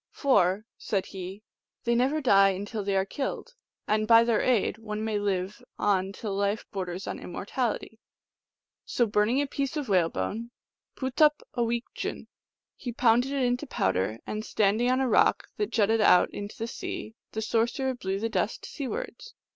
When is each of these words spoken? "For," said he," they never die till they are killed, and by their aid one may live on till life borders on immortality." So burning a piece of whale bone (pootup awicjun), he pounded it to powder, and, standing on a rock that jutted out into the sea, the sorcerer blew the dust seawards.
"For," 0.23 0.65
said 0.79 1.05
he," 1.05 1.43
they 1.83 1.93
never 1.93 2.21
die 2.21 2.57
till 2.63 2.83
they 2.83 2.95
are 2.95 3.05
killed, 3.05 3.53
and 3.87 4.07
by 4.07 4.23
their 4.23 4.41
aid 4.41 4.79
one 4.79 5.03
may 5.05 5.19
live 5.19 5.63
on 5.77 6.11
till 6.11 6.33
life 6.33 6.65
borders 6.71 7.05
on 7.05 7.19
immortality." 7.19 7.99
So 8.83 9.05
burning 9.05 9.43
a 9.43 9.45
piece 9.45 9.77
of 9.77 9.89
whale 9.89 10.09
bone 10.09 10.49
(pootup 10.95 11.43
awicjun), 11.55 12.25
he 12.75 12.91
pounded 12.91 13.31
it 13.31 13.59
to 13.59 13.67
powder, 13.67 14.17
and, 14.25 14.43
standing 14.43 14.89
on 14.89 15.01
a 15.01 15.07
rock 15.07 15.47
that 15.57 15.69
jutted 15.69 16.01
out 16.01 16.31
into 16.31 16.57
the 16.57 16.65
sea, 16.65 17.13
the 17.33 17.41
sorcerer 17.43 17.93
blew 17.93 18.17
the 18.19 18.27
dust 18.27 18.65
seawards. 18.65 19.35